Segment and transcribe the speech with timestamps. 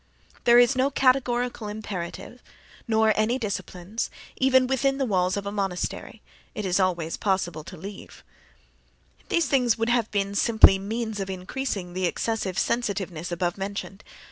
[0.45, 2.41] There is no categorical imperative
[2.87, 6.23] nor any disciplines, even within the walls of a monastery
[6.55, 8.23] (—it is always possible to leave—).
[9.29, 14.03] These things would have been simply means of increasing the excessive sensitiveness above mentioned.